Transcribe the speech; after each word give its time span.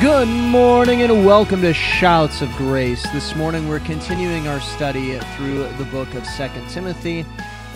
Good 0.00 0.28
morning 0.28 1.02
and 1.02 1.24
welcome 1.24 1.62
to 1.62 1.72
Shouts 1.72 2.42
of 2.42 2.50
Grace. 2.56 3.02
This 3.12 3.34
morning 3.36 3.68
we're 3.68 3.78
continuing 3.78 4.48
our 4.48 4.60
study 4.60 5.18
through 5.36 5.68
the 5.78 5.88
book 5.90 6.12
of 6.14 6.26
Second 6.26 6.68
Timothy, 6.68 7.24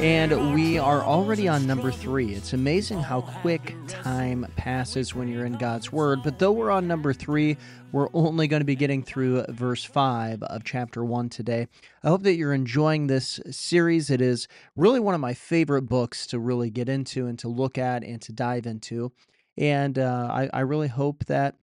and 0.01 0.53
we 0.53 0.79
are 0.79 1.03
already 1.03 1.49
on 1.49 1.67
number 1.67 1.93
three. 1.93 2.35
It's 2.35 2.53
amazing 2.53 2.99
how 2.99 3.23
quick 3.23 3.75
time 3.87 4.47
passes 4.57 5.15
when 5.15 5.29
you're 5.29 5.47
in 5.47 5.55
God's 5.55 5.93
Word, 5.93 6.23
but 6.25 6.41
though 6.41 6.53
we're 6.53 6.73
on 6.73 6.89
number 6.89 7.15
three, 7.15 7.57
we're 7.93 8.09
only 8.13 8.49
going 8.49 8.61
to 8.61 8.67
be 8.67 8.77
getting 8.77 9.03
through 9.03 9.45
verse 9.49 9.85
5 9.85 10.43
of 10.43 10.65
chapter 10.65 11.05
1 11.05 11.31
today. 11.31 11.69
I 12.03 12.09
hope 12.09 12.25
that 12.25 12.35
you're 12.35 12.53
enjoying 12.53 13.07
this 13.07 13.41
series. 13.51 14.11
It 14.11 14.21
is 14.21 14.49
really 14.77 15.01
one 15.01 15.15
of 15.15 15.21
my 15.21 15.35
favorite 15.35 15.83
books 15.83 16.27
to 16.27 16.41
really 16.41 16.69
get 16.69 16.89
into 16.89 17.27
and 17.27 17.39
to 17.39 17.49
look 17.49 17.79
at 17.79 18.03
and 18.03 18.21
to 18.23 18.33
dive 18.33 18.67
into. 18.67 19.13
And 19.57 19.99
uh, 19.99 20.29
I, 20.31 20.51
I 20.53 20.61
really 20.61 20.89
hope 20.89 21.25
that 21.27 21.55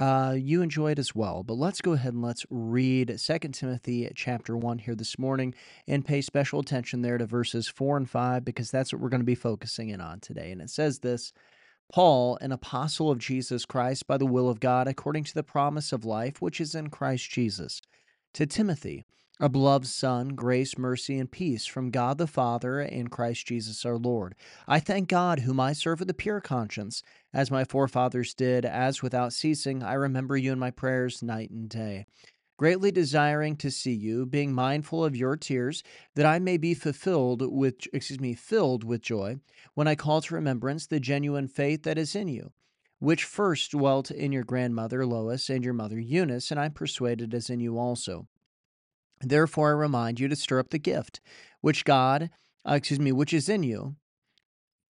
uh, 0.00 0.34
you 0.36 0.62
enjoy 0.62 0.92
it 0.92 0.98
as 0.98 1.14
well. 1.14 1.42
But 1.42 1.58
let's 1.58 1.82
go 1.82 1.92
ahead 1.92 2.14
and 2.14 2.22
let's 2.22 2.46
read 2.48 3.18
2 3.18 3.38
Timothy 3.50 4.10
chapter 4.14 4.56
1 4.56 4.78
here 4.78 4.94
this 4.94 5.18
morning 5.18 5.54
and 5.86 6.04
pay 6.04 6.22
special 6.22 6.60
attention 6.60 7.02
there 7.02 7.18
to 7.18 7.26
verses 7.26 7.68
4 7.68 7.98
and 7.98 8.08
5 8.08 8.44
because 8.44 8.70
that's 8.70 8.92
what 8.92 9.02
we're 9.02 9.10
going 9.10 9.20
to 9.20 9.26
be 9.26 9.34
focusing 9.34 9.90
in 9.90 10.00
on 10.00 10.18
today. 10.18 10.50
And 10.52 10.62
it 10.62 10.70
says 10.70 11.00
this 11.00 11.34
Paul, 11.92 12.38
an 12.40 12.50
apostle 12.50 13.10
of 13.10 13.18
Jesus 13.18 13.66
Christ 13.66 14.06
by 14.06 14.16
the 14.16 14.26
will 14.26 14.48
of 14.48 14.58
God, 14.58 14.88
according 14.88 15.24
to 15.24 15.34
the 15.34 15.42
promise 15.42 15.92
of 15.92 16.06
life 16.06 16.40
which 16.40 16.62
is 16.62 16.74
in 16.74 16.88
Christ 16.88 17.30
Jesus, 17.30 17.82
to 18.32 18.46
Timothy 18.46 19.04
a 19.42 19.48
beloved 19.48 19.86
Son, 19.86 20.28
grace, 20.28 20.76
mercy, 20.76 21.18
and 21.18 21.30
peace 21.30 21.64
from 21.64 21.90
God 21.90 22.18
the 22.18 22.26
Father 22.26 22.80
and 22.80 23.10
Christ 23.10 23.46
Jesus 23.46 23.86
our 23.86 23.96
Lord. 23.96 24.34
I 24.68 24.80
thank 24.80 25.08
God, 25.08 25.40
whom 25.40 25.58
I 25.58 25.72
serve 25.72 26.00
with 26.00 26.10
a 26.10 26.14
pure 26.14 26.42
conscience, 26.42 27.02
as 27.32 27.50
my 27.50 27.64
forefathers 27.64 28.34
did, 28.34 28.66
as 28.66 29.02
without 29.02 29.32
ceasing 29.32 29.82
I 29.82 29.94
remember 29.94 30.36
you 30.36 30.52
in 30.52 30.58
my 30.58 30.70
prayers 30.70 31.22
night 31.22 31.48
and 31.50 31.70
day. 31.70 32.04
Greatly 32.58 32.90
desiring 32.90 33.56
to 33.56 33.70
see 33.70 33.94
you, 33.94 34.26
being 34.26 34.52
mindful 34.52 35.02
of 35.02 35.16
your 35.16 35.38
tears, 35.38 35.82
that 36.14 36.26
I 36.26 36.38
may 36.38 36.58
be 36.58 36.74
fulfilled 36.74 37.40
with, 37.50 37.76
excuse 37.94 38.20
me, 38.20 38.34
filled 38.34 38.84
with 38.84 39.00
joy, 39.00 39.38
when 39.72 39.88
I 39.88 39.94
call 39.94 40.20
to 40.20 40.34
remembrance 40.34 40.86
the 40.86 41.00
genuine 41.00 41.48
faith 41.48 41.84
that 41.84 41.96
is 41.96 42.14
in 42.14 42.28
you, 42.28 42.52
which 42.98 43.24
first 43.24 43.70
dwelt 43.70 44.10
in 44.10 44.32
your 44.32 44.44
grandmother 44.44 45.06
Lois 45.06 45.48
and 45.48 45.64
your 45.64 45.72
mother 45.72 45.98
Eunice, 45.98 46.50
and 46.50 46.60
I 46.60 46.66
am 46.66 46.72
persuaded 46.72 47.32
is 47.32 47.48
in 47.48 47.60
you 47.60 47.78
also. 47.78 48.28
Therefore, 49.20 49.68
I 49.68 49.72
remind 49.72 50.20
you 50.20 50.28
to 50.28 50.36
stir 50.36 50.58
up 50.58 50.70
the 50.70 50.78
gift 50.78 51.20
which 51.60 51.84
God, 51.84 52.30
uh, 52.66 52.74
excuse 52.74 53.00
me, 53.00 53.12
which 53.12 53.32
is 53.32 53.48
in 53.48 53.62
you 53.62 53.96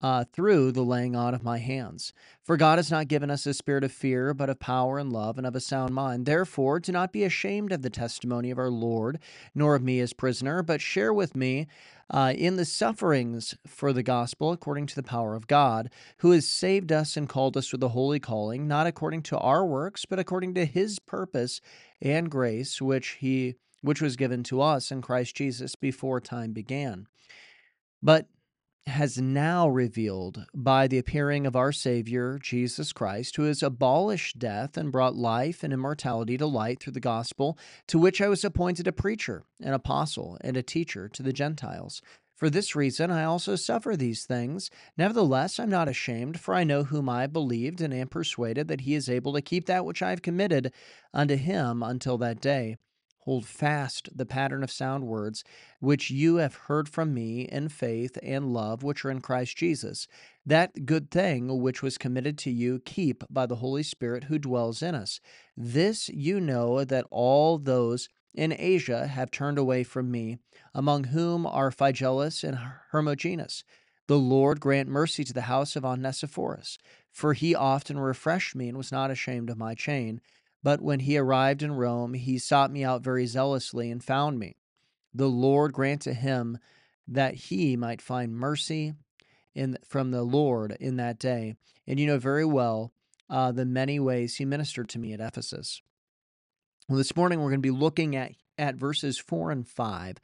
uh, 0.01 0.23
through 0.31 0.71
the 0.71 0.83
laying 0.83 1.15
on 1.15 1.33
of 1.33 1.43
my 1.43 1.57
hands. 1.57 2.13
For 2.43 2.57
God 2.57 2.77
has 2.77 2.91
not 2.91 3.07
given 3.07 3.31
us 3.31 3.45
a 3.45 3.53
spirit 3.53 3.83
of 3.83 3.91
fear, 3.91 4.33
but 4.33 4.49
of 4.49 4.59
power 4.59 4.99
and 4.99 5.11
love 5.11 5.37
and 5.37 5.47
of 5.47 5.55
a 5.55 5.59
sound 5.59 5.93
mind. 5.93 6.25
Therefore, 6.25 6.79
do 6.79 6.91
not 6.91 7.11
be 7.11 7.23
ashamed 7.23 7.71
of 7.71 7.81
the 7.81 7.89
testimony 7.89 8.51
of 8.51 8.59
our 8.59 8.69
Lord, 8.69 9.19
nor 9.55 9.75
of 9.75 9.83
me 9.83 9.99
as 9.99 10.13
prisoner, 10.13 10.61
but 10.61 10.81
share 10.81 11.13
with 11.13 11.35
me 11.35 11.67
uh, 12.09 12.33
in 12.37 12.55
the 12.55 12.65
sufferings 12.65 13.55
for 13.65 13.91
the 13.91 14.03
gospel 14.03 14.51
according 14.51 14.85
to 14.87 14.95
the 14.95 15.03
power 15.03 15.35
of 15.35 15.47
God, 15.47 15.89
who 16.19 16.31
has 16.31 16.47
saved 16.47 16.91
us 16.91 17.17
and 17.17 17.27
called 17.27 17.57
us 17.57 17.71
with 17.71 17.83
a 17.83 17.89
holy 17.89 18.19
calling, 18.19 18.67
not 18.67 18.87
according 18.87 19.23
to 19.23 19.37
our 19.39 19.65
works, 19.65 20.05
but 20.05 20.19
according 20.19 20.53
to 20.53 20.65
his 20.65 20.99
purpose 20.99 21.59
and 22.01 22.29
grace, 22.29 22.81
which 22.81 23.17
he 23.19 23.55
which 23.87 24.01
was 24.01 24.17
given 24.17 24.43
to 24.43 24.61
us 24.61 24.91
in 24.91 25.01
Christ 25.01 25.35
Jesus 25.35 25.75
before 25.75 26.19
time 26.19 26.51
began, 26.51 27.07
but 28.03 28.27
has 28.85 29.17
now 29.17 29.67
revealed 29.67 30.45
by 30.53 30.87
the 30.87 30.97
appearing 30.97 31.45
of 31.45 31.55
our 31.55 31.71
Savior, 31.71 32.37
Jesus 32.41 32.93
Christ, 32.93 33.35
who 33.35 33.43
has 33.43 33.63
abolished 33.63 34.39
death 34.39 34.77
and 34.77 34.91
brought 34.91 35.15
life 35.15 35.63
and 35.63 35.73
immortality 35.73 36.37
to 36.37 36.45
light 36.45 36.79
through 36.81 36.93
the 36.93 36.99
gospel, 36.99 37.57
to 37.87 37.97
which 37.97 38.21
I 38.21 38.27
was 38.27 38.43
appointed 38.43 38.87
a 38.87 38.91
preacher, 38.91 39.43
an 39.61 39.73
apostle, 39.73 40.37
and 40.41 40.57
a 40.57 40.63
teacher 40.63 41.07
to 41.09 41.23
the 41.23 41.33
Gentiles. 41.33 42.01
For 42.35 42.49
this 42.49 42.75
reason 42.75 43.09
I 43.09 43.23
also 43.23 43.55
suffer 43.55 43.95
these 43.95 44.25
things. 44.25 44.69
Nevertheless, 44.97 45.59
I'm 45.59 45.69
not 45.69 45.89
ashamed, 45.89 46.39
for 46.39 46.53
I 46.53 46.63
know 46.63 46.83
whom 46.83 47.09
I 47.09 47.25
believed, 47.27 47.81
and 47.81 47.93
am 47.93 48.09
persuaded 48.09 48.67
that 48.67 48.81
he 48.81 48.95
is 48.95 49.09
able 49.09 49.33
to 49.33 49.41
keep 49.41 49.65
that 49.65 49.85
which 49.85 50.01
I 50.01 50.11
have 50.11 50.21
committed 50.21 50.71
unto 51.13 51.35
him 51.35 51.81
until 51.81 52.17
that 52.19 52.39
day. 52.39 52.77
Hold 53.27 53.45
fast 53.45 54.07
the 54.15 54.25
pattern 54.25 54.63
of 54.63 54.71
sound 54.71 55.05
words 55.05 55.43
which 55.81 56.09
you 56.09 56.37
have 56.37 56.55
heard 56.55 56.87
from 56.87 57.13
me 57.13 57.41
in 57.41 57.67
faith 57.67 58.17
and 58.23 58.53
love 58.53 58.83
which 58.83 59.03
are 59.03 59.11
in 59.11 59.19
Christ 59.19 59.57
Jesus. 59.57 60.07
That 60.45 60.85
good 60.85 61.11
thing 61.11 61.61
which 61.61 61.83
was 61.83 61.97
committed 61.97 62.37
to 62.37 62.51
you, 62.51 62.79
keep 62.85 63.25
by 63.29 63.45
the 63.45 63.57
Holy 63.57 63.83
Spirit 63.83 64.23
who 64.23 64.39
dwells 64.39 64.81
in 64.81 64.95
us. 64.95 65.19
This 65.57 66.07
you 66.07 66.39
know 66.39 66.85
that 66.85 67.05
all 67.11 67.57
those 67.57 68.07
in 68.33 68.55
Asia 68.57 69.07
have 69.07 69.29
turned 69.29 69.57
away 69.57 69.83
from 69.83 70.09
me, 70.09 70.37
among 70.73 71.03
whom 71.05 71.45
are 71.45 71.69
Phygellus 71.69 72.45
and 72.45 72.57
Hermogenes. 72.93 73.65
The 74.07 74.17
Lord 74.17 74.61
grant 74.61 74.87
mercy 74.87 75.25
to 75.25 75.33
the 75.33 75.41
house 75.41 75.75
of 75.75 75.83
Onesiphorus, 75.83 76.77
for 77.11 77.33
he 77.33 77.53
often 77.53 77.99
refreshed 77.99 78.55
me 78.55 78.69
and 78.69 78.77
was 78.77 78.89
not 78.89 79.11
ashamed 79.11 79.49
of 79.49 79.57
my 79.57 79.75
chain. 79.75 80.21
But 80.67 80.81
when 80.81 80.99
he 80.99 81.17
arrived 81.17 81.63
in 81.63 81.71
Rome, 81.71 82.13
he 82.13 82.37
sought 82.37 82.73
me 82.73 82.83
out 82.83 83.01
very 83.01 83.25
zealously 83.25 83.89
and 83.89 84.03
found 84.03 84.37
me. 84.37 84.57
The 85.13 85.29
Lord 85.29 85.71
grant 85.71 86.01
to 86.01 86.13
him 86.13 86.57
that 87.07 87.35
he 87.35 87.77
might 87.77 88.01
find 88.01 88.35
mercy 88.35 88.93
in 89.55 89.77
from 89.87 90.11
the 90.11 90.23
Lord 90.23 90.75
in 90.77 90.97
that 90.97 91.19
day. 91.19 91.55
And 91.87 92.01
you 92.01 92.05
know 92.05 92.17
very 92.19 92.43
well 92.43 92.91
uh, 93.29 93.53
the 93.53 93.63
many 93.63 93.97
ways 93.97 94.35
he 94.35 94.43
ministered 94.43 94.89
to 94.89 94.99
me 94.99 95.13
at 95.13 95.21
Ephesus. 95.21 95.81
Well, 96.89 96.97
this 96.97 97.15
morning 97.15 97.39
we're 97.39 97.51
going 97.51 97.61
to 97.61 97.71
be 97.71 97.71
looking 97.71 98.17
at, 98.17 98.33
at 98.57 98.75
verses 98.75 99.17
4 99.17 99.51
and 99.51 99.65
5. 99.65 100.17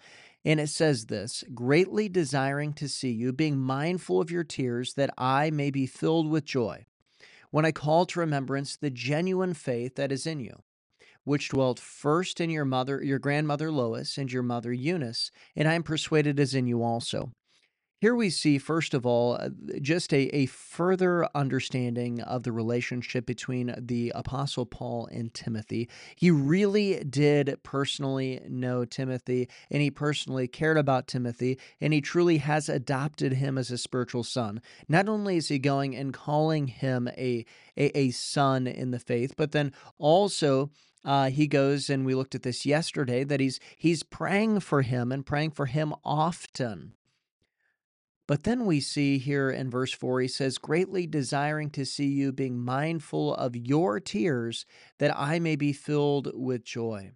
And 0.44 0.60
it 0.60 0.68
says 0.68 1.06
this 1.06 1.46
greatly 1.54 2.10
desiring 2.10 2.74
to 2.74 2.90
see 2.90 3.12
you, 3.12 3.32
being 3.32 3.60
mindful 3.60 4.20
of 4.20 4.30
your 4.30 4.44
tears, 4.44 4.96
that 4.96 5.14
I 5.18 5.52
may 5.52 5.72
be 5.72 5.86
filled 5.86 6.30
with 6.30 6.44
joy 6.44 6.86
when 7.54 7.66
I 7.66 7.72
call 7.72 8.08
to 8.08 8.20
remembrance 8.20 8.76
the 8.76 8.90
genuine 8.90 9.54
faith 9.54 9.94
that 9.94 10.12
is 10.12 10.26
in 10.26 10.40
you, 10.40 10.64
which 11.24 11.50
dwelt 11.50 11.80
first 11.80 12.42
in 12.42 12.50
your 12.50 12.66
mother, 12.66 13.00
your 13.04 13.20
grandmother 13.20 13.72
Lois, 13.72 14.18
and 14.18 14.32
your 14.32 14.42
mother 14.42 14.74
Eunice, 14.74 15.30
and 15.56 15.68
I 15.68 15.76
am 15.76 15.84
persuaded 15.84 16.40
is 16.40 16.56
in 16.56 16.66
you 16.66 16.82
also. 16.82 17.32
Here 18.04 18.16
we 18.16 18.32
see, 18.32 18.58
first 18.58 18.94
of 18.94 19.06
all, 19.06 19.36
uh, 19.36 19.48
just 19.80 20.14
a, 20.14 20.24
a 20.36 20.48
further 20.48 21.26
understanding 21.34 22.20
of 22.20 22.44
the 22.44 22.52
relationship 22.52 23.26
between 23.26 23.74
the 23.78 24.12
Apostle 24.14 24.66
Paul 24.66 25.08
and 25.10 25.34
Timothy. 25.34 25.88
He 26.18 26.30
really 26.30 27.02
did 27.06 27.58
personally 27.64 28.42
know 28.46 28.84
Timothy, 28.84 29.48
and 29.72 29.82
he 29.82 29.90
personally 29.90 30.50
cared 30.50 30.78
about 30.78 31.08
Timothy, 31.08 31.58
and 31.80 31.94
he 31.94 32.02
truly 32.02 32.40
has 32.40 32.68
adopted 32.68 33.32
him 33.32 33.58
as 33.58 33.72
a 33.72 33.78
spiritual 33.78 34.26
son. 34.26 34.62
Not 34.90 35.08
only 35.08 35.38
is 35.38 35.48
he 35.48 35.58
going 35.58 35.96
and 35.96 36.14
calling 36.14 36.68
him 36.68 37.08
a, 37.08 37.46
a, 37.78 37.98
a 37.98 38.12
son 38.12 38.68
in 38.68 38.92
the 38.92 39.00
faith, 39.00 39.36
but 39.38 39.54
then 39.54 39.72
also 39.98 40.72
uh, 41.06 41.30
he 41.30 41.48
goes 41.48 41.90
and 41.90 42.06
we 42.06 42.16
looked 42.16 42.36
at 42.36 42.44
this 42.44 42.66
yesterday 42.66 43.24
that 43.24 43.40
he's 43.40 43.62
he's 43.78 44.04
praying 44.04 44.60
for 44.60 44.82
him 44.82 45.10
and 45.14 45.26
praying 45.26 45.52
for 45.52 45.68
him 45.68 45.94
often 46.04 46.96
but 48.28 48.44
then 48.44 48.66
we 48.66 48.80
see 48.80 49.18
here 49.18 49.50
in 49.50 49.70
verse 49.70 49.94
4, 49.94 50.22
he 50.22 50.28
says, 50.28 50.58
Greatly 50.58 51.06
desiring 51.08 51.70
to 51.72 51.86
see 51.86 52.08
you, 52.08 52.32
being 52.32 52.58
mindful 52.58 53.36
of 53.36 53.56
your 53.56 54.00
tears, 54.00 54.66
that 55.00 55.18
I 55.18 55.40
may 55.40 55.56
be 55.56 55.74
filled 55.74 56.32
with 56.34 56.64
joy. 56.64 57.12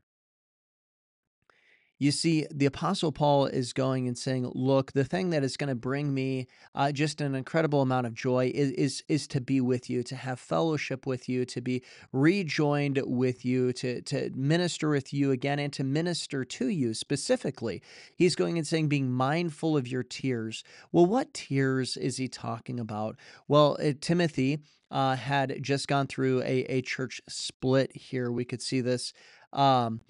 You 2.00 2.12
see, 2.12 2.46
the 2.52 2.68
Apostle 2.68 3.12
Paul 3.12 3.48
is 3.48 3.74
going 3.74 4.08
and 4.08 4.18
saying, 4.18 4.52
Look, 4.54 4.92
the 4.92 5.04
thing 5.04 5.32
that 5.32 5.44
is 5.44 5.58
going 5.58 5.70
to 5.70 5.76
bring 5.76 6.14
me 6.14 6.48
uh, 6.76 6.92
just 6.92 7.22
an 7.22 7.34
incredible 7.34 7.82
amount 7.82 8.06
of 8.06 8.14
joy 8.14 8.52
is, 8.54 8.72
is, 8.72 9.04
is 9.08 9.28
to 9.30 9.42
be 9.42 9.60
with 9.62 9.90
you, 9.90 10.04
to 10.04 10.16
have 10.16 10.40
fellowship 10.40 11.08
with 11.08 11.28
you, 11.28 11.44
to 11.46 11.62
be 11.62 11.82
rejoined 12.14 13.02
with 13.06 13.44
you, 13.44 13.74
to, 13.74 14.02
to 14.04 14.30
minister 14.36 14.90
with 14.90 15.12
you 15.12 15.32
again, 15.32 15.58
and 15.58 15.74
to 15.74 15.84
minister 15.84 16.46
to 16.46 16.68
you 16.68 16.94
specifically. 16.94 17.82
He's 18.16 18.36
going 18.36 18.58
and 18.58 18.68
saying, 18.68 18.90
being 18.90 19.12
mindful 19.12 19.76
of 19.76 19.88
your 19.88 20.04
tears. 20.04 20.64
Well, 20.92 21.08
what 21.08 21.34
tears 21.34 21.98
is 21.98 22.18
he 22.18 22.28
talking 22.28 22.80
about? 22.80 23.18
Well, 23.48 23.78
uh, 23.84 23.94
Timothy 24.00 24.60
uh, 24.92 25.16
had 25.16 25.62
just 25.64 25.88
gone 25.88 26.08
through 26.08 26.42
a, 26.44 26.64
a 26.70 26.82
church 26.82 27.22
split 27.28 27.96
here. 27.96 28.32
We 28.32 28.46
could 28.46 28.62
see 28.62 28.82
this. 28.82 29.14
Um, 29.52 30.02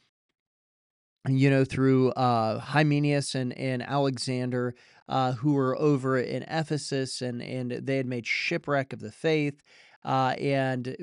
you 1.27 1.49
know, 1.49 1.65
through 1.65 2.11
uh, 2.11 2.59
Hymenaeus 2.59 3.35
and, 3.35 3.57
and 3.57 3.81
Alexander, 3.81 4.75
uh, 5.09 5.33
who 5.33 5.53
were 5.53 5.77
over 5.77 6.17
in 6.17 6.43
Ephesus, 6.43 7.21
and, 7.21 7.41
and 7.41 7.71
they 7.71 7.97
had 7.97 8.05
made 8.05 8.25
shipwreck 8.25 8.93
of 8.93 8.99
the 8.99 9.11
faith. 9.11 9.61
Uh, 10.05 10.35
and 10.39 10.95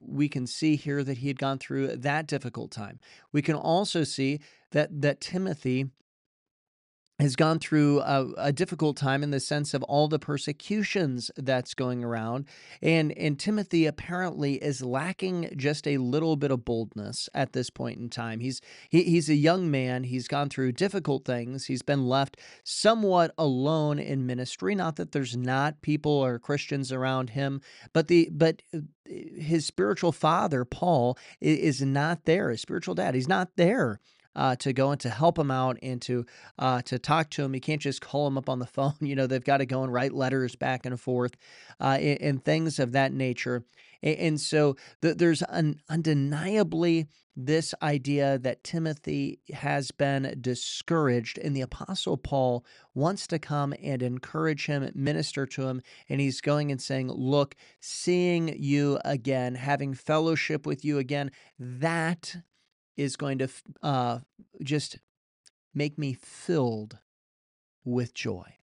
we 0.00 0.28
can 0.28 0.46
see 0.46 0.76
here 0.76 1.02
that 1.02 1.18
he 1.18 1.28
had 1.28 1.38
gone 1.38 1.58
through 1.58 1.88
that 1.88 2.26
difficult 2.26 2.70
time. 2.70 3.00
We 3.32 3.42
can 3.42 3.56
also 3.56 4.04
see 4.04 4.40
that 4.70 5.00
that 5.02 5.20
Timothy 5.20 5.86
has 7.20 7.36
gone 7.36 7.60
through 7.60 8.00
a, 8.00 8.26
a, 8.36 8.52
difficult 8.52 8.96
time 8.96 9.22
in 9.22 9.30
the 9.30 9.38
sense 9.38 9.72
of 9.72 9.84
all 9.84 10.08
the 10.08 10.18
persecutions 10.18 11.30
that's 11.36 11.72
going 11.72 12.02
around. 12.02 12.44
And 12.82 13.12
and 13.12 13.38
Timothy 13.38 13.86
apparently 13.86 14.54
is 14.54 14.82
lacking 14.82 15.54
just 15.56 15.86
a 15.86 15.98
little 15.98 16.34
bit 16.36 16.50
of 16.50 16.64
boldness 16.64 17.28
at 17.32 17.52
this 17.52 17.70
point 17.70 18.00
in 18.00 18.10
time. 18.10 18.40
He's 18.40 18.60
he, 18.88 19.04
he's 19.04 19.28
a 19.28 19.34
young 19.34 19.70
man. 19.70 20.04
He's 20.04 20.26
gone 20.26 20.48
through 20.48 20.72
difficult 20.72 21.24
things. 21.24 21.66
He's 21.66 21.82
been 21.82 22.08
left 22.08 22.36
somewhat 22.64 23.32
alone 23.38 24.00
in 24.00 24.26
ministry. 24.26 24.74
Not 24.74 24.96
that 24.96 25.12
there's 25.12 25.36
not 25.36 25.82
people 25.82 26.12
or 26.12 26.38
Christians 26.38 26.90
around 26.90 27.30
him 27.30 27.60
but 27.92 28.08
the 28.08 28.28
but 28.32 28.62
uh, 28.74 28.80
his 29.06 29.66
spiritual 29.66 30.12
father 30.12 30.64
Paul 30.64 31.16
is 31.40 31.80
not 31.82 32.24
there. 32.24 32.50
His 32.50 32.60
spiritual 32.60 32.94
dad 32.94 33.14
he's 33.14 33.28
not 33.28 33.50
there 33.56 34.00
uh, 34.36 34.56
to 34.56 34.72
go 34.72 34.90
and 34.90 35.00
to 35.00 35.10
help 35.10 35.38
him 35.38 35.50
out 35.50 35.78
and 35.82 36.00
to 36.02 36.24
uh, 36.58 36.82
to 36.82 36.98
talk 36.98 37.30
to 37.30 37.42
him. 37.42 37.54
You 37.54 37.60
can't 37.60 37.80
just 37.80 38.00
call 38.00 38.26
him 38.26 38.38
up 38.38 38.48
on 38.48 38.58
the 38.58 38.66
phone. 38.74 38.94
You 39.00 39.16
know, 39.16 39.26
they've 39.26 39.42
got 39.42 39.58
to 39.58 39.66
go 39.66 39.82
and 39.82 39.92
write 39.92 40.12
letters 40.12 40.56
back 40.56 40.86
and 40.86 41.00
forth 41.00 41.36
uh, 41.80 41.98
and, 42.00 42.20
and, 42.20 42.44
things 42.44 42.78
of 42.78 42.92
that 42.92 43.12
nature. 43.12 43.64
And, 44.02 44.16
and 44.16 44.40
so 44.40 44.76
the, 45.00 45.14
there's 45.14 45.42
an 45.42 45.80
undeniably 45.88 47.06
this 47.36 47.74
idea 47.82 48.38
that 48.38 48.62
Timothy 48.62 49.40
has 49.52 49.90
been 49.90 50.36
discouraged, 50.40 51.38
and 51.38 51.54
the 51.54 51.62
Apostle 51.62 52.16
Paul 52.16 52.64
wants 52.94 53.26
to 53.28 53.38
come 53.38 53.74
and 53.82 54.02
encourage 54.02 54.66
him, 54.66 54.88
minister 54.94 55.44
to 55.46 55.66
him, 55.66 55.82
and 56.08 56.20
he's 56.20 56.40
going 56.40 56.70
and 56.70 56.80
saying, 56.80 57.10
Look, 57.10 57.56
seeing 57.80 58.54
you 58.56 59.00
again, 59.04 59.56
having 59.56 59.94
fellowship 59.94 60.64
with 60.64 60.84
you 60.84 60.98
again, 60.98 61.32
that 61.58 62.36
is 62.96 63.16
going 63.16 63.38
to 63.38 63.48
uh, 63.82 64.18
just 64.62 64.98
make 65.74 65.98
me 65.98 66.12
filled 66.14 66.98
with 67.84 68.14
joy. 68.14 68.56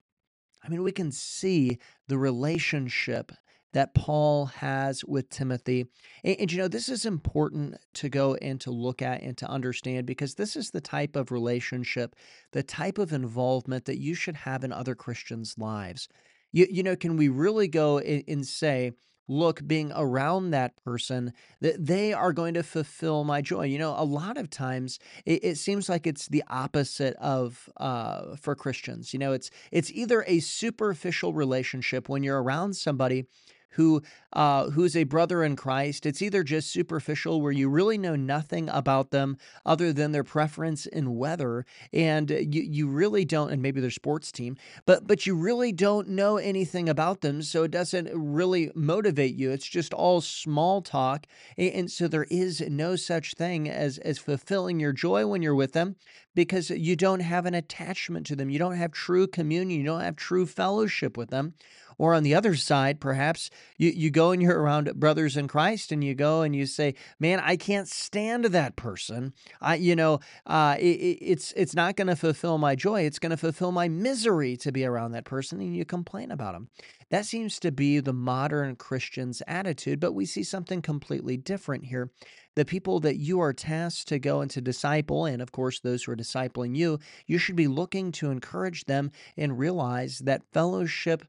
I 0.63 0.69
mean, 0.69 0.83
we 0.83 0.91
can 0.91 1.11
see 1.11 1.79
the 2.07 2.17
relationship 2.17 3.31
that 3.73 3.93
Paul 3.93 4.47
has 4.47 5.05
with 5.05 5.29
Timothy. 5.29 5.85
And, 6.23 6.35
and, 6.39 6.51
you 6.51 6.57
know, 6.57 6.67
this 6.67 6.89
is 6.89 7.05
important 7.05 7.75
to 7.95 8.09
go 8.09 8.35
and 8.35 8.59
to 8.61 8.71
look 8.71 9.01
at 9.01 9.21
and 9.21 9.37
to 9.37 9.47
understand 9.47 10.07
because 10.07 10.35
this 10.35 10.55
is 10.55 10.71
the 10.71 10.81
type 10.81 11.15
of 11.15 11.31
relationship, 11.31 12.15
the 12.51 12.63
type 12.63 12.97
of 12.97 13.13
involvement 13.13 13.85
that 13.85 13.99
you 13.99 14.15
should 14.15 14.35
have 14.35 14.63
in 14.63 14.73
other 14.73 14.95
Christians' 14.95 15.55
lives. 15.57 16.09
You, 16.51 16.67
you 16.69 16.81
know, 16.81 16.95
can 16.95 17.15
we 17.15 17.29
really 17.29 17.67
go 17.67 17.99
and, 17.99 18.23
and 18.27 18.45
say, 18.45 18.93
look 19.29 19.65
being 19.65 19.93
around 19.95 20.49
that 20.49 20.75
person 20.83 21.31
that 21.61 21.85
they 21.85 22.11
are 22.11 22.33
going 22.33 22.55
to 22.55 22.63
fulfill 22.63 23.23
my 23.23 23.41
joy. 23.41 23.63
You 23.63 23.77
know 23.77 23.95
a 23.97 24.03
lot 24.03 24.37
of 24.37 24.49
times 24.49 24.99
it, 25.25 25.43
it 25.43 25.55
seems 25.55 25.87
like 25.87 26.05
it's 26.05 26.27
the 26.27 26.43
opposite 26.49 27.15
of 27.17 27.69
uh, 27.77 28.35
for 28.35 28.55
christians. 28.55 29.13
You 29.13 29.19
know 29.19 29.31
it's 29.31 29.49
it's 29.71 29.91
either 29.91 30.25
a 30.27 30.39
superficial 30.39 31.33
relationship 31.33 32.09
when 32.09 32.23
you're 32.23 32.41
around 32.41 32.75
somebody 32.75 33.25
who 33.71 34.01
uh, 34.33 34.69
who's 34.69 34.95
a 34.95 35.03
brother 35.03 35.43
in 35.43 35.55
Christ. 35.55 36.05
It's 36.05 36.21
either 36.21 36.43
just 36.43 36.71
superficial, 36.71 37.41
where 37.41 37.51
you 37.51 37.69
really 37.69 37.97
know 37.97 38.15
nothing 38.15 38.69
about 38.69 39.11
them 39.11 39.37
other 39.65 39.91
than 39.91 40.11
their 40.11 40.23
preference 40.23 40.85
in 40.85 41.15
weather, 41.15 41.65
and 41.91 42.29
you 42.29 42.61
you 42.61 42.87
really 42.87 43.25
don't, 43.25 43.51
and 43.51 43.61
maybe 43.61 43.81
their 43.81 43.89
sports 43.89 44.31
team, 44.31 44.57
but 44.85 45.07
but 45.07 45.25
you 45.25 45.35
really 45.35 45.71
don't 45.71 46.09
know 46.09 46.37
anything 46.37 46.89
about 46.89 47.21
them, 47.21 47.41
so 47.41 47.63
it 47.63 47.71
doesn't 47.71 48.09
really 48.13 48.71
motivate 48.75 49.35
you. 49.35 49.51
It's 49.51 49.67
just 49.67 49.93
all 49.93 50.21
small 50.21 50.81
talk, 50.81 51.25
and, 51.57 51.73
and 51.73 51.91
so 51.91 52.07
there 52.07 52.27
is 52.29 52.61
no 52.61 52.95
such 52.95 53.33
thing 53.33 53.69
as 53.69 53.97
as 53.99 54.19
fulfilling 54.19 54.79
your 54.79 54.93
joy 54.93 55.25
when 55.25 55.41
you're 55.41 55.55
with 55.55 55.73
them 55.73 55.95
because 56.35 56.69
you 56.69 56.95
don't 56.95 57.21
have 57.21 57.45
an 57.45 57.53
attachment 57.53 58.25
to 58.27 58.35
them. 58.35 58.49
You 58.49 58.59
don't 58.59 58.77
have 58.77 58.91
true 58.91 59.27
communion. 59.27 59.79
You 59.79 59.85
don't 59.85 60.01
have 60.01 60.15
true 60.15 60.45
fellowship 60.45 61.17
with 61.17 61.29
them. 61.29 61.53
Or 61.99 62.15
on 62.15 62.23
the 62.23 62.33
other 62.33 62.55
side, 62.55 62.99
perhaps 62.99 63.51
you, 63.77 63.89
you 63.89 64.09
go 64.09 64.31
and 64.31 64.41
you're 64.41 64.59
around 64.59 64.91
brothers 64.95 65.37
in 65.37 65.47
Christ 65.47 65.91
and 65.91 66.03
you 66.03 66.15
go 66.15 66.41
and 66.41 66.55
you 66.55 66.65
say, 66.65 66.95
man, 67.19 67.39
I 67.39 67.57
can't 67.57 67.87
stand 67.87 68.45
that 68.45 68.77
person. 68.77 69.33
I, 69.61 69.75
you 69.75 69.95
know, 69.95 70.21
uh, 70.47 70.77
it, 70.79 71.19
it's, 71.21 71.51
it's 71.57 71.75
not 71.75 71.97
going 71.97 72.07
to 72.07 72.15
fulfill 72.15 72.57
my 72.57 72.75
joy. 72.75 73.01
It's 73.01 73.19
going 73.19 73.31
to 73.31 73.37
fulfill 73.37 73.73
my 73.73 73.89
misery 73.89 74.55
to 74.57 74.71
be 74.71 74.85
around 74.85 75.11
that 75.11 75.25
person. 75.25 75.59
And 75.59 75.75
you 75.75 75.83
complain 75.85 76.31
about 76.31 76.53
them. 76.53 76.69
That 77.09 77.25
seems 77.25 77.59
to 77.59 77.71
be 77.71 77.99
the 77.99 78.13
modern 78.13 78.75
Christian's 78.75 79.41
attitude, 79.47 79.99
but 79.99 80.13
we 80.13 80.25
see 80.25 80.43
something 80.43 80.81
completely 80.81 81.37
different 81.37 81.85
here. 81.85 82.11
The 82.55 82.65
people 82.65 82.99
that 83.01 83.17
you 83.17 83.39
are 83.41 83.53
tasked 83.53 84.07
to 84.09 84.19
go 84.19 84.41
and 84.41 84.51
to 84.51 84.61
disciple, 84.61 85.25
and 85.25 85.41
of 85.41 85.51
course, 85.51 85.79
those 85.79 86.03
who 86.03 86.11
are 86.11 86.15
discipling 86.15 86.75
you, 86.75 86.99
you 87.25 87.37
should 87.37 87.55
be 87.55 87.67
looking 87.67 88.11
to 88.13 88.31
encourage 88.31 88.85
them 88.85 89.11
and 89.35 89.57
realize 89.57 90.19
that 90.19 90.43
fellowship 90.53 91.23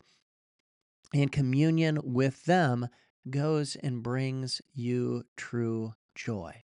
and 1.14 1.32
communion 1.32 1.98
with 2.02 2.44
them 2.44 2.88
goes 3.28 3.76
and 3.76 4.02
brings 4.02 4.60
you 4.72 5.24
true 5.36 5.94
joy. 6.14 6.62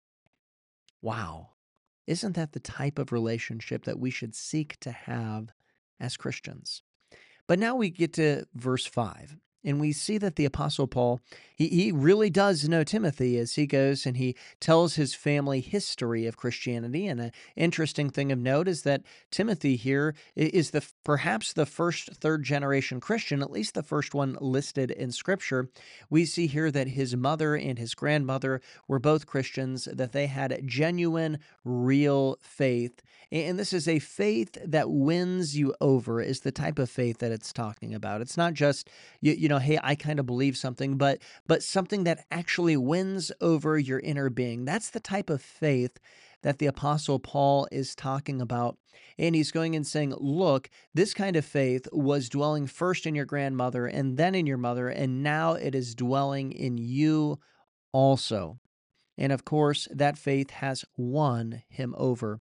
Wow. 1.03 1.51
Isn't 2.07 2.35
that 2.37 2.53
the 2.53 2.61
type 2.61 2.99
of 2.99 3.13
relationship 3.13 3.85
that 3.85 3.99
we 3.99 4.11
should 4.11 4.35
seek 4.35 4.79
to 4.81 4.91
have 4.91 5.51
as 5.99 6.17
Christians? 6.17 6.83
But 7.47 7.59
now 7.59 7.77
we 7.77 7.91
get 7.91 8.15
to 8.15 8.45
verse 8.55 8.87
5. 8.87 9.37
And 9.65 9.81
we 9.81 9.93
see 9.93 10.19
that 10.19 10.37
the 10.37 10.45
Apostle 10.45 10.87
Paul, 10.87 11.21
he, 11.57 11.69
he 11.69 11.93
really 11.93 12.29
does 12.29 12.69
know 12.69 12.85
Timothy 12.85 13.39
as 13.39 13.55
he 13.55 13.67
goes 13.67 14.05
and 14.05 14.17
he 14.17 14.37
tells 14.61 14.95
his 14.95 15.15
family 15.15 15.61
history 15.61 16.27
of 16.27 16.37
Christianity. 16.37 17.07
And 17.07 17.21
an 17.21 17.33
interesting 17.57 18.11
thing 18.11 18.31
of 18.31 18.39
note 18.39 18.69
is 18.69 18.83
that 18.83 19.03
Timothy 19.31 19.77
here 19.77 20.15
is 20.37 20.71
the 20.71 20.85
perhaps 21.03 21.53
the 21.53 21.67
first 21.67 22.15
third 22.15 22.43
generation 22.43 23.01
Christian, 23.01 23.41
at 23.41 23.51
least 23.51 23.75
the 23.75 23.83
first 23.83 24.15
one 24.15 24.37
listed 24.41 24.91
in 24.91 25.13
Scripture. 25.13 25.71
We 26.11 26.27
see 26.27 26.47
here 26.47 26.71
that 26.71 26.89
his 26.89 27.17
mother 27.17 27.55
and 27.55 27.79
his 27.79 27.95
grandmother 27.95 28.61
were 28.87 28.99
both 28.99 29.27
Christians, 29.27 29.89
that 29.91 30.13
they 30.13 30.27
had 30.27 30.61
genuine, 30.67 31.39
real 31.65 32.37
faith. 32.43 33.01
And 33.33 33.59
this 33.59 33.73
is 33.73 33.89
a 33.89 33.99
faith 33.99 34.57
that 34.65 34.91
wins 34.91 35.57
you 35.57 35.75
over, 35.81 36.21
is 36.21 36.41
the 36.41 36.53
type 36.53 36.79
of 36.79 36.91
faith 36.91 37.19
that 37.19 37.33
it's 37.33 37.53
talking 37.53 37.95
about. 37.95 38.21
It's 38.21 38.37
not 38.37 38.55
just, 38.55 38.89
you, 39.21 39.33
you 39.33 39.49
know, 39.49 39.59
hey, 39.59 39.79
I 39.83 39.95
kind 39.95 40.21
of 40.21 40.27
believe 40.27 40.57
something, 40.57 40.97
but 40.97 41.19
but 41.47 41.63
something 41.63 42.05
that 42.05 42.27
actually 42.31 42.77
wins 42.77 43.33
over 43.41 43.79
your 43.79 44.01
inner 44.01 44.31
being. 44.31 44.65
That's 44.65 44.91
the 44.91 45.01
type 45.01 45.31
of 45.31 45.43
faith 45.43 45.99
that 46.43 46.59
the 46.59 46.67
apostle 46.67 47.19
Paul 47.19 47.67
is 47.73 47.95
talking 47.95 48.41
about. 48.41 48.77
And 49.19 49.35
he's 49.35 49.51
going 49.51 49.75
and 49.75 49.87
saying, 49.87 50.15
look, 50.19 50.69
this 50.93 51.15
kind 51.15 51.37
of 51.37 51.45
faith 51.45 51.89
was 51.93 52.29
dwelling 52.29 52.67
first 52.67 53.07
in 53.07 53.15
your 53.15 53.25
grandmother 53.25 53.87
and 53.87 54.17
then 54.17 54.35
in 54.35 54.47
your 54.47 54.59
mother, 54.59 54.89
and 54.89 55.23
now 55.23 55.53
it 55.55 55.75
is 55.75 55.95
dwelling 55.95 56.53
in 56.53 56.77
you 56.79 57.39
also. 57.93 58.59
And 59.17 59.33
of 59.33 59.45
course, 59.45 59.89
that 59.91 60.19
faith 60.19 60.51
has 60.51 60.85
won 60.97 61.63
him 61.69 61.95
over. 61.97 62.41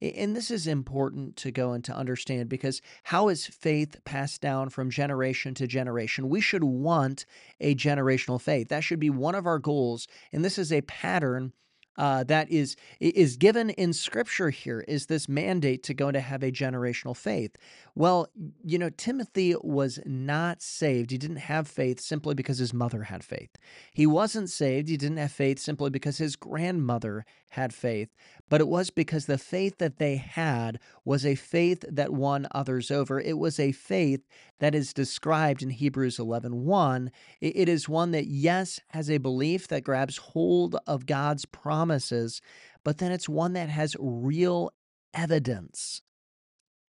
And 0.00 0.36
this 0.36 0.50
is 0.50 0.66
important 0.66 1.36
to 1.36 1.50
go 1.50 1.72
and 1.72 1.84
to 1.84 1.96
understand 1.96 2.48
because 2.48 2.80
how 3.04 3.28
is 3.28 3.46
faith 3.46 4.02
passed 4.04 4.40
down 4.40 4.68
from 4.68 4.90
generation 4.90 5.54
to 5.54 5.66
generation? 5.66 6.28
We 6.28 6.40
should 6.40 6.64
want 6.64 7.26
a 7.60 7.74
generational 7.74 8.40
faith. 8.40 8.68
That 8.68 8.84
should 8.84 9.00
be 9.00 9.10
one 9.10 9.34
of 9.34 9.46
our 9.46 9.58
goals. 9.58 10.06
And 10.32 10.44
this 10.44 10.58
is 10.58 10.72
a 10.72 10.82
pattern 10.82 11.52
uh, 11.98 12.22
that 12.24 12.48
is 12.50 12.76
is 13.00 13.36
given 13.36 13.70
in 13.70 13.92
Scripture. 13.92 14.50
Here 14.50 14.84
is 14.86 15.06
this 15.06 15.28
mandate 15.28 15.82
to 15.82 15.94
go 15.94 16.12
to 16.12 16.20
have 16.20 16.44
a 16.44 16.52
generational 16.52 17.16
faith. 17.16 17.56
Well, 17.98 18.28
you 18.62 18.78
know, 18.78 18.90
Timothy 18.90 19.56
was 19.60 19.98
not 20.06 20.62
saved. 20.62 21.10
He 21.10 21.18
didn't 21.18 21.38
have 21.38 21.66
faith 21.66 21.98
simply 21.98 22.32
because 22.32 22.58
his 22.58 22.72
mother 22.72 23.02
had 23.02 23.24
faith. 23.24 23.50
He 23.92 24.06
wasn't 24.06 24.50
saved. 24.50 24.88
He 24.88 24.96
didn't 24.96 25.16
have 25.16 25.32
faith 25.32 25.58
simply 25.58 25.90
because 25.90 26.18
his 26.18 26.36
grandmother 26.36 27.24
had 27.50 27.74
faith. 27.74 28.14
But 28.48 28.60
it 28.60 28.68
was 28.68 28.90
because 28.90 29.26
the 29.26 29.36
faith 29.36 29.78
that 29.78 29.98
they 29.98 30.14
had 30.14 30.78
was 31.04 31.26
a 31.26 31.34
faith 31.34 31.84
that 31.90 32.12
won 32.12 32.46
others 32.52 32.92
over. 32.92 33.18
It 33.18 33.36
was 33.36 33.58
a 33.58 33.72
faith 33.72 34.20
that 34.60 34.76
is 34.76 34.92
described 34.92 35.60
in 35.60 35.70
Hebrews 35.70 36.20
11 36.20 36.66
1. 36.66 37.10
It 37.40 37.68
is 37.68 37.88
one 37.88 38.12
that, 38.12 38.28
yes, 38.28 38.78
has 38.90 39.10
a 39.10 39.18
belief 39.18 39.66
that 39.66 39.82
grabs 39.82 40.18
hold 40.18 40.76
of 40.86 41.06
God's 41.06 41.46
promises, 41.46 42.40
but 42.84 42.98
then 42.98 43.10
it's 43.10 43.28
one 43.28 43.54
that 43.54 43.70
has 43.70 43.96
real 43.98 44.70
evidence 45.12 46.02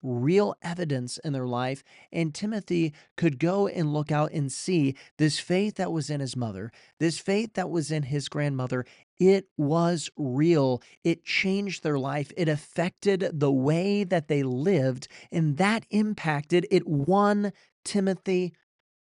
real 0.04 0.56
evidence 0.62 1.18
in 1.20 1.34
their 1.34 1.48
life. 1.48 1.84
And 2.12 2.36
Timothy 2.36 2.94
could 3.18 3.40
go 3.40 3.68
and 3.68 3.94
look 3.94 4.12
out 4.12 4.32
and 4.32 4.52
see 4.52 4.96
this 5.18 5.40
faith 5.40 5.76
that 5.76 5.92
was 5.92 6.10
in 6.10 6.20
his 6.20 6.36
mother, 6.36 6.72
this 7.00 7.18
faith 7.18 7.54
that 7.54 7.70
was 7.70 7.90
in 7.90 8.04
his 8.04 8.30
grandmother. 8.30 8.86
It 9.20 9.48
was 9.58 10.10
real. 10.18 10.82
It 11.04 11.24
changed 11.24 11.84
their 11.84 11.98
life. 11.98 12.32
It 12.36 12.50
affected 12.50 13.30
the 13.34 13.52
way 13.52 14.04
that 14.04 14.28
they 14.28 14.44
lived, 14.44 15.08
and 15.32 15.58
that 15.58 15.86
impacted, 15.90 16.68
it 16.70 16.86
won 16.88 17.54
Timothy 17.86 18.54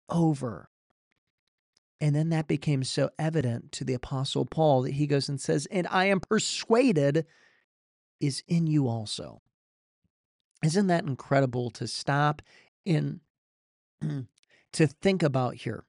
over. 0.10 0.70
And 2.00 2.16
then 2.16 2.30
that 2.30 2.48
became 2.48 2.84
so 2.84 3.10
evident 3.18 3.72
to 3.74 3.84
the 3.84 3.96
Apostle 3.96 4.46
Paul 4.46 4.84
that 4.84 4.94
he 4.94 5.08
goes 5.08 5.30
and 5.30 5.42
says, 5.42 5.68
And 5.72 5.88
I 5.90 6.06
am 6.06 6.20
persuaded 6.20 7.26
is 8.20 8.44
in 8.48 8.68
you 8.68 8.88
also. 8.88 9.42
Isn't 10.64 10.88
that 10.88 11.06
incredible 11.06 11.70
to 11.72 11.88
stop 11.88 12.42
in 12.86 13.22
to 14.74 14.88
think 14.88 15.24
about 15.24 15.56
here? 15.56 15.86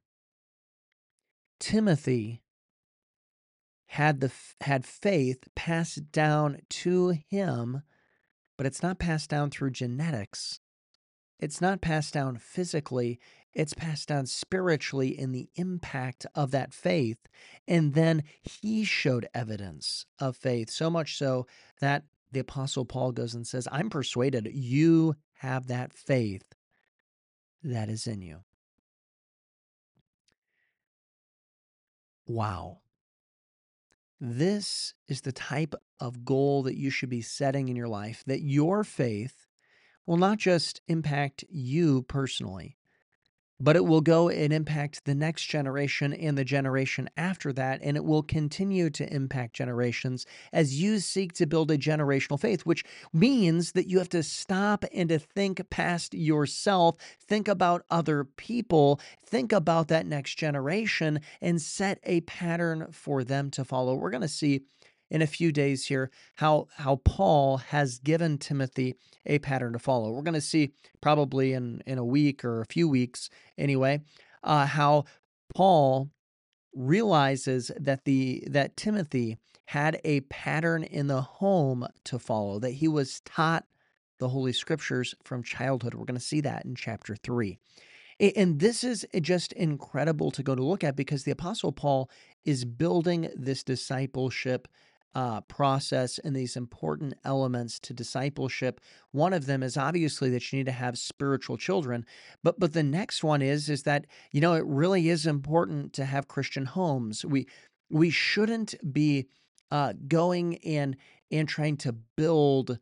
Timothy 1.58 2.42
had 3.86 4.20
the 4.20 4.30
had 4.60 4.84
faith 4.84 5.48
passed 5.54 6.12
down 6.12 6.58
to 6.68 7.10
him, 7.28 7.82
but 8.56 8.66
it's 8.66 8.82
not 8.82 8.98
passed 8.98 9.30
down 9.30 9.50
through 9.50 9.70
genetics. 9.70 10.60
It's 11.40 11.60
not 11.60 11.80
passed 11.80 12.12
down 12.12 12.36
physically, 12.36 13.20
it's 13.54 13.72
passed 13.72 14.08
down 14.08 14.26
spiritually 14.26 15.18
in 15.18 15.32
the 15.32 15.48
impact 15.54 16.26
of 16.34 16.50
that 16.50 16.74
faith. 16.74 17.18
And 17.66 17.94
then 17.94 18.24
he 18.42 18.84
showed 18.84 19.28
evidence 19.34 20.04
of 20.18 20.36
faith, 20.36 20.70
so 20.70 20.90
much 20.90 21.16
so 21.16 21.46
that 21.80 22.04
the 22.32 22.40
Apostle 22.40 22.84
Paul 22.84 23.12
goes 23.12 23.34
and 23.34 23.46
says, 23.46 23.68
I'm 23.70 23.90
persuaded 23.90 24.50
you 24.52 25.16
have 25.34 25.68
that 25.68 25.92
faith 25.92 26.54
that 27.62 27.88
is 27.88 28.06
in 28.06 28.22
you. 28.22 28.40
Wow. 32.26 32.78
This 34.20 34.94
is 35.06 35.20
the 35.20 35.32
type 35.32 35.74
of 36.00 36.24
goal 36.24 36.64
that 36.64 36.76
you 36.76 36.90
should 36.90 37.08
be 37.08 37.22
setting 37.22 37.68
in 37.68 37.76
your 37.76 37.88
life 37.88 38.22
that 38.26 38.42
your 38.42 38.84
faith 38.84 39.46
will 40.06 40.16
not 40.16 40.38
just 40.38 40.80
impact 40.88 41.44
you 41.48 42.02
personally, 42.02 42.77
but 43.60 43.76
it 43.76 43.84
will 43.84 44.00
go 44.00 44.28
and 44.28 44.52
impact 44.52 45.04
the 45.04 45.14
next 45.14 45.46
generation 45.46 46.12
and 46.12 46.38
the 46.38 46.44
generation 46.44 47.08
after 47.16 47.52
that. 47.52 47.80
And 47.82 47.96
it 47.96 48.04
will 48.04 48.22
continue 48.22 48.90
to 48.90 49.12
impact 49.12 49.54
generations 49.54 50.26
as 50.52 50.80
you 50.80 50.98
seek 51.00 51.32
to 51.34 51.46
build 51.46 51.70
a 51.70 51.78
generational 51.78 52.38
faith, 52.40 52.62
which 52.62 52.84
means 53.12 53.72
that 53.72 53.88
you 53.88 53.98
have 53.98 54.08
to 54.10 54.22
stop 54.22 54.84
and 54.92 55.08
to 55.08 55.18
think 55.18 55.68
past 55.70 56.14
yourself, 56.14 56.96
think 57.20 57.48
about 57.48 57.84
other 57.90 58.24
people, 58.24 59.00
think 59.24 59.52
about 59.52 59.88
that 59.88 60.06
next 60.06 60.36
generation, 60.36 61.20
and 61.40 61.60
set 61.60 61.98
a 62.04 62.20
pattern 62.22 62.86
for 62.92 63.24
them 63.24 63.50
to 63.50 63.64
follow. 63.64 63.94
We're 63.94 64.10
going 64.10 64.22
to 64.22 64.28
see 64.28 64.62
in 65.10 65.22
a 65.22 65.26
few 65.26 65.52
days 65.52 65.86
here 65.86 66.10
how 66.36 66.68
how 66.76 66.96
Paul 67.04 67.58
has 67.58 67.98
given 67.98 68.38
Timothy 68.38 68.96
a 69.26 69.38
pattern 69.38 69.72
to 69.72 69.78
follow. 69.78 70.10
We're 70.10 70.22
going 70.22 70.34
to 70.34 70.40
see 70.40 70.72
probably 71.00 71.52
in 71.52 71.82
in 71.86 71.98
a 71.98 72.04
week 72.04 72.44
or 72.44 72.60
a 72.60 72.66
few 72.66 72.88
weeks 72.88 73.30
anyway 73.56 74.00
uh, 74.42 74.66
how 74.66 75.04
Paul 75.54 76.10
realizes 76.74 77.70
that 77.78 78.04
the 78.04 78.44
that 78.48 78.76
Timothy 78.76 79.38
had 79.66 80.00
a 80.04 80.20
pattern 80.22 80.82
in 80.82 81.08
the 81.08 81.20
home 81.20 81.86
to 82.04 82.18
follow 82.18 82.58
that 82.58 82.70
he 82.70 82.88
was 82.88 83.20
taught 83.20 83.64
the 84.18 84.28
holy 84.28 84.52
scriptures 84.52 85.14
from 85.24 85.42
childhood. 85.42 85.94
We're 85.94 86.04
going 86.04 86.18
to 86.18 86.24
see 86.24 86.40
that 86.40 86.64
in 86.64 86.74
chapter 86.74 87.14
3. 87.14 87.58
And 88.20 88.58
this 88.58 88.82
is 88.82 89.06
just 89.20 89.52
incredible 89.52 90.32
to 90.32 90.42
go 90.42 90.56
to 90.56 90.64
look 90.64 90.82
at 90.82 90.96
because 90.96 91.22
the 91.22 91.30
Apostle 91.30 91.70
Paul 91.70 92.10
is 92.44 92.64
building 92.64 93.30
this 93.36 93.62
discipleship 93.62 94.66
uh, 95.14 95.40
process 95.42 96.18
and 96.18 96.36
these 96.36 96.56
important 96.56 97.14
elements 97.24 97.78
to 97.80 97.94
discipleship. 97.94 98.80
One 99.10 99.32
of 99.32 99.46
them 99.46 99.62
is 99.62 99.76
obviously 99.76 100.30
that 100.30 100.52
you 100.52 100.58
need 100.58 100.66
to 100.66 100.72
have 100.72 100.98
spiritual 100.98 101.56
children, 101.56 102.04
but 102.42 102.60
but 102.60 102.72
the 102.72 102.82
next 102.82 103.24
one 103.24 103.42
is 103.42 103.68
is 103.68 103.82
that 103.84 104.06
you 104.32 104.40
know 104.40 104.54
it 104.54 104.64
really 104.66 105.08
is 105.08 105.26
important 105.26 105.92
to 105.94 106.04
have 106.04 106.28
Christian 106.28 106.66
homes. 106.66 107.24
We 107.24 107.46
we 107.90 108.10
shouldn't 108.10 108.74
be 108.92 109.26
uh, 109.70 109.94
going 110.06 110.54
in 110.54 110.96
and 111.30 111.48
trying 111.48 111.76
to 111.78 111.92
build 111.92 112.78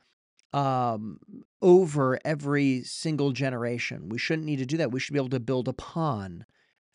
um, 0.52 1.18
over 1.62 2.18
every 2.24 2.82
single 2.82 3.32
generation. 3.32 4.08
We 4.08 4.18
shouldn't 4.18 4.46
need 4.46 4.58
to 4.58 4.66
do 4.66 4.76
that. 4.78 4.92
We 4.92 5.00
should 5.00 5.12
be 5.12 5.18
able 5.18 5.28
to 5.30 5.40
build 5.40 5.68
upon 5.68 6.44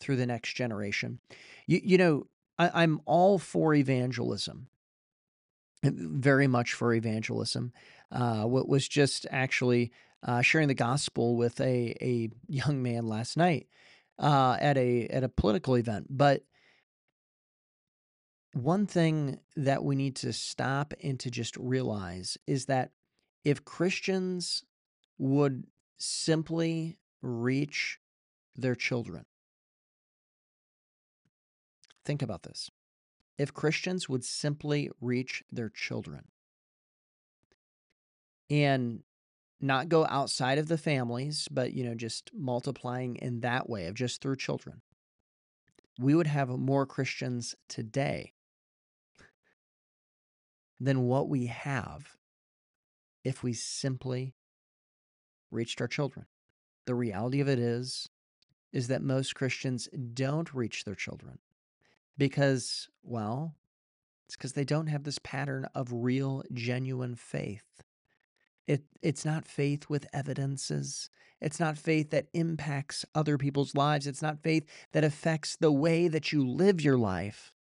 through 0.00 0.16
the 0.16 0.26
next 0.26 0.54
generation. 0.54 1.20
You, 1.66 1.80
you 1.82 1.98
know, 1.98 2.26
I, 2.58 2.82
I'm 2.82 3.00
all 3.06 3.38
for 3.38 3.74
evangelism 3.74 4.68
very 5.82 6.46
much 6.46 6.74
for 6.74 6.94
evangelism. 6.94 7.72
Uh, 8.10 8.44
what 8.44 8.68
was 8.68 8.86
just 8.86 9.26
actually 9.30 9.92
uh, 10.22 10.42
sharing 10.42 10.68
the 10.68 10.74
gospel 10.74 11.36
with 11.36 11.60
a 11.60 11.96
a 12.00 12.30
young 12.46 12.82
man 12.82 13.06
last 13.06 13.36
night 13.36 13.66
uh, 14.18 14.56
at 14.60 14.76
a 14.76 15.06
at 15.08 15.24
a 15.24 15.28
political 15.28 15.74
event. 15.74 16.06
But 16.08 16.44
one 18.52 18.86
thing 18.86 19.40
that 19.56 19.82
we 19.82 19.96
need 19.96 20.16
to 20.16 20.32
stop 20.32 20.92
and 21.02 21.18
to 21.20 21.30
just 21.30 21.56
realize 21.56 22.36
is 22.46 22.66
that 22.66 22.90
if 23.44 23.64
Christians 23.64 24.62
would 25.18 25.64
simply 25.98 26.98
reach 27.22 27.98
their 28.54 28.74
children, 28.74 29.24
think 32.04 32.20
about 32.20 32.42
this 32.42 32.70
if 33.42 33.52
Christians 33.52 34.08
would 34.08 34.24
simply 34.24 34.88
reach 35.00 35.42
their 35.50 35.68
children 35.68 36.26
and 38.48 39.02
not 39.60 39.88
go 39.88 40.06
outside 40.06 40.58
of 40.58 40.68
the 40.68 40.78
families, 40.78 41.48
but 41.50 41.72
you 41.72 41.82
know, 41.82 41.96
just 41.96 42.30
multiplying 42.32 43.16
in 43.16 43.40
that 43.40 43.68
way 43.68 43.88
of 43.88 43.96
just 43.96 44.22
through 44.22 44.36
children, 44.36 44.80
we 45.98 46.14
would 46.14 46.28
have 46.28 46.50
more 46.50 46.86
Christians 46.86 47.56
today 47.68 48.32
than 50.78 51.02
what 51.02 51.28
we 51.28 51.46
have 51.46 52.16
if 53.24 53.42
we 53.42 53.54
simply 53.54 54.36
reached 55.50 55.80
our 55.80 55.88
children. 55.88 56.26
The 56.86 56.94
reality 56.94 57.40
of 57.40 57.48
it 57.48 57.58
is 57.58 58.08
is 58.72 58.86
that 58.86 59.02
most 59.02 59.34
Christians 59.34 59.88
don't 60.14 60.54
reach 60.54 60.84
their 60.84 60.94
children 60.94 61.40
because, 62.16 62.88
well, 63.02 63.54
it's 64.26 64.36
because 64.36 64.52
they 64.52 64.64
don't 64.64 64.86
have 64.86 65.04
this 65.04 65.18
pattern 65.18 65.66
of 65.74 65.92
real, 65.92 66.42
genuine 66.52 67.14
faith. 67.14 67.82
It, 68.66 68.84
it's 69.02 69.24
not 69.24 69.46
faith 69.46 69.88
with 69.88 70.06
evidences. 70.12 71.10
It's 71.40 71.58
not 71.58 71.76
faith 71.76 72.10
that 72.10 72.28
impacts 72.32 73.04
other 73.14 73.36
people's 73.36 73.74
lives. 73.74 74.06
It's 74.06 74.22
not 74.22 74.42
faith 74.42 74.64
that 74.92 75.04
affects 75.04 75.56
the 75.56 75.72
way 75.72 76.08
that 76.08 76.32
you 76.32 76.46
live 76.46 76.80
your 76.80 76.96
life. 76.96 77.52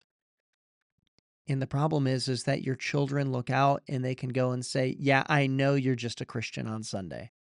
And 1.49 1.61
the 1.61 1.67
problem 1.67 2.07
is, 2.07 2.29
is 2.29 2.45
that 2.45 2.63
your 2.63 2.77
children 2.77 3.33
look 3.33 3.51
out 3.51 3.83
and 3.89 4.05
they 4.05 4.15
can 4.15 4.29
go 4.29 4.53
and 4.53 4.65
say, 4.65 4.95
Yeah, 4.99 5.25
I 5.27 5.49
know 5.49 5.75
you're 5.75 5.97
just 5.97 6.21
a 6.21 6.27
Christian 6.27 6.69
on 6.69 6.85
Sunday. 6.85 7.33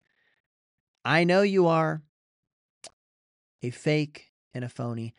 I 1.05 1.25
know 1.25 1.43
you 1.43 1.67
are 1.67 2.03
a 3.62 3.71
fake 3.71 4.31
and 4.55 4.65
a 4.65 4.69
phony. 4.69 5.15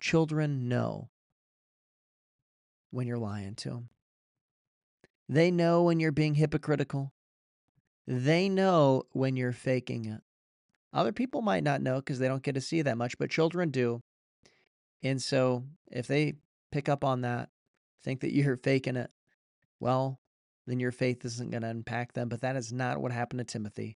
Children 0.00 0.68
know 0.68 1.10
when 2.90 3.06
you're 3.06 3.18
lying 3.18 3.54
to 3.56 3.70
them. 3.70 3.88
They 5.28 5.50
know 5.50 5.84
when 5.84 6.00
you're 6.00 6.10
being 6.10 6.34
hypocritical. 6.34 7.12
They 8.06 8.48
know 8.48 9.04
when 9.12 9.36
you're 9.36 9.52
faking 9.52 10.06
it. 10.06 10.22
Other 10.92 11.12
people 11.12 11.42
might 11.42 11.62
not 11.62 11.82
know 11.82 11.96
because 11.96 12.18
they 12.18 12.26
don't 12.26 12.42
get 12.42 12.56
to 12.56 12.60
see 12.60 12.82
that 12.82 12.98
much, 12.98 13.16
but 13.16 13.30
children 13.30 13.70
do. 13.70 14.02
And 15.02 15.22
so 15.22 15.64
if 15.90 16.08
they 16.08 16.34
pick 16.72 16.88
up 16.88 17.04
on 17.04 17.20
that, 17.20 17.50
think 18.02 18.20
that 18.20 18.34
you're 18.34 18.56
faking 18.62 18.96
it, 18.96 19.10
well, 19.78 20.18
then 20.66 20.80
your 20.80 20.92
faith 20.92 21.24
isn't 21.24 21.50
going 21.50 21.62
to 21.62 21.70
impact 21.70 22.14
them. 22.14 22.28
But 22.28 22.40
that 22.40 22.56
is 22.56 22.72
not 22.72 23.00
what 23.00 23.12
happened 23.12 23.38
to 23.38 23.44
Timothy. 23.44 23.96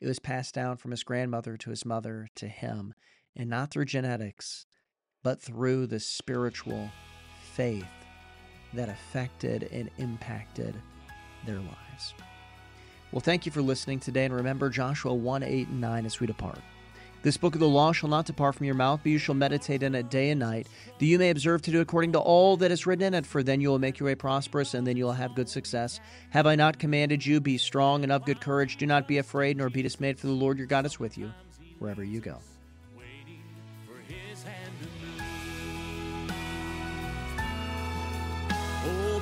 It 0.00 0.06
was 0.06 0.20
passed 0.20 0.54
down 0.54 0.76
from 0.76 0.92
his 0.92 1.02
grandmother 1.02 1.56
to 1.56 1.70
his 1.70 1.84
mother 1.84 2.28
to 2.36 2.46
him, 2.46 2.94
and 3.34 3.50
not 3.50 3.72
through 3.72 3.86
genetics, 3.86 4.64
but 5.22 5.40
through 5.40 5.86
the 5.86 6.00
spiritual 6.00 6.90
faith 7.52 7.84
that 8.74 8.88
affected 8.88 9.68
and 9.72 9.90
impacted 9.98 10.74
their 11.46 11.58
lives. 11.58 12.14
Well, 13.12 13.20
thank 13.20 13.46
you 13.46 13.52
for 13.52 13.62
listening 13.62 14.00
today, 14.00 14.26
and 14.26 14.34
remember 14.34 14.68
Joshua 14.68 15.14
1 15.14 15.42
8 15.42 15.68
and 15.68 15.80
9 15.80 16.06
as 16.06 16.20
we 16.20 16.26
depart. 16.26 16.58
This 17.22 17.36
book 17.36 17.54
of 17.54 17.60
the 17.60 17.68
law 17.68 17.90
shall 17.90 18.08
not 18.08 18.26
depart 18.26 18.54
from 18.54 18.66
your 18.66 18.76
mouth, 18.76 19.00
but 19.02 19.10
you 19.10 19.18
shall 19.18 19.34
meditate 19.34 19.82
in 19.82 19.94
it 19.94 20.08
day 20.08 20.30
and 20.30 20.38
night, 20.38 20.68
that 20.98 21.04
you 21.04 21.18
may 21.18 21.30
observe 21.30 21.62
to 21.62 21.72
do 21.72 21.80
according 21.80 22.12
to 22.12 22.20
all 22.20 22.56
that 22.58 22.70
is 22.70 22.86
written 22.86 23.06
in 23.06 23.14
it, 23.14 23.26
for 23.26 23.42
then 23.42 23.60
you 23.60 23.70
will 23.70 23.80
make 23.80 23.98
your 23.98 24.06
way 24.06 24.14
prosperous, 24.14 24.74
and 24.74 24.86
then 24.86 24.96
you 24.96 25.04
will 25.04 25.12
have 25.12 25.34
good 25.34 25.48
success. 25.48 25.98
Have 26.30 26.46
I 26.46 26.54
not 26.54 26.78
commanded 26.78 27.26
you, 27.26 27.40
be 27.40 27.58
strong 27.58 28.04
and 28.04 28.12
of 28.12 28.24
good 28.24 28.40
courage? 28.40 28.76
Do 28.76 28.86
not 28.86 29.08
be 29.08 29.18
afraid, 29.18 29.56
nor 29.56 29.68
be 29.68 29.82
dismayed, 29.82 30.20
for 30.20 30.28
the 30.28 30.32
Lord 30.32 30.58
your 30.58 30.68
God 30.68 30.86
is 30.86 31.00
with 31.00 31.18
you 31.18 31.32
wherever 31.80 32.04
you 32.04 32.20
go. 32.20 32.38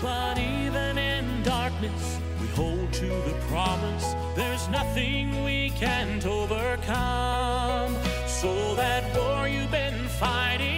But 0.03 0.39
even 0.39 0.99
in 0.99 1.43
darkness, 1.43 2.19
we 2.41 2.47
hold 2.49 2.93
to 2.93 3.07
the 3.07 3.37
promise. 3.49 4.15
There's 4.35 4.69
nothing 4.69 5.45
we 5.45 5.71
can't 5.71 6.25
overcome. 6.27 7.97
So 8.27 8.75
that 8.75 9.05
war 9.17 9.49
you've 9.49 9.71
been 9.71 10.09
fighting 10.09 10.76